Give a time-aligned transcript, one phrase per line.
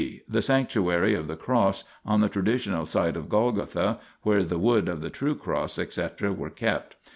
[0.27, 4.99] The Sanctuary of the Cross, on the traditional site of Golgotha (where the wood of
[4.99, 6.95] the true Cross, xlvi INTRODUCTION etc., were kept).